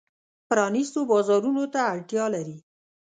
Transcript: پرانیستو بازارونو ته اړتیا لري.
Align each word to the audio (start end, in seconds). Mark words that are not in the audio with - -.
پرانیستو 0.47 0.99
بازارونو 1.11 1.63
ته 1.73 1.79
اړتیا 1.93 2.25
لري. 2.35 2.57